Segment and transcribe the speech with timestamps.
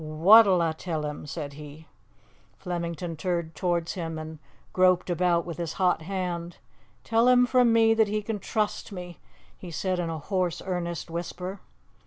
[0.03, 1.85] "What'll a' tell him?" said he.
[2.57, 4.39] Flemington turned towards him and
[4.73, 6.57] groped about with his hot hand.
[7.03, 9.19] "Tell him from me that he can trust me,"
[9.55, 11.59] he said in a hoarse, earnest whisper.